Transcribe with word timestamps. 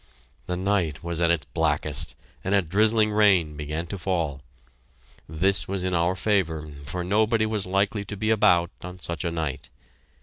The 0.47 0.57
night 0.57 1.03
was 1.03 1.21
at 1.21 1.29
its 1.29 1.45
blackest, 1.45 2.15
and 2.43 2.55
a 2.55 2.63
drizzling 2.63 3.11
rain 3.11 3.55
began 3.55 3.85
to 3.85 3.99
fall. 3.99 4.41
This 5.29 5.67
was 5.67 5.83
in 5.83 5.93
our 5.93 6.15
favor, 6.15 6.71
for 6.87 7.03
nobody 7.03 7.45
was 7.45 7.67
likely 7.67 8.03
to 8.05 8.17
be 8.17 8.31
about 8.31 8.71
on 8.81 8.97
such 8.97 9.23
a 9.23 9.29
night. 9.29 9.69